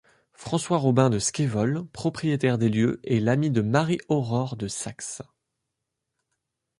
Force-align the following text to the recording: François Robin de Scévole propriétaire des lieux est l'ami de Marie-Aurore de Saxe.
François 0.33 0.79
Robin 0.79 1.11
de 1.11 1.19
Scévole 1.19 1.85
propriétaire 1.89 2.57
des 2.57 2.69
lieux 2.69 2.99
est 3.03 3.19
l'ami 3.19 3.51
de 3.51 3.61
Marie-Aurore 3.61 4.57
de 4.57 4.67
Saxe. 4.67 5.21